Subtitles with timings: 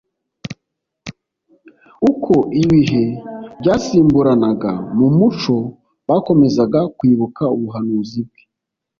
[2.11, 3.05] Uko ibihe
[3.59, 5.55] byasimburanaga mu muco
[6.07, 8.41] bakomezaga kwibuka ubuhanuzi bwe.